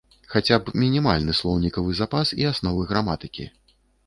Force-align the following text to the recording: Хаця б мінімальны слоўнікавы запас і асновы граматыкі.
Хаця 0.35 0.57
б 0.61 0.71
мінімальны 0.83 1.35
слоўнікавы 1.41 1.91
запас 2.01 2.35
і 2.41 2.49
асновы 2.53 2.81
граматыкі. 2.95 3.49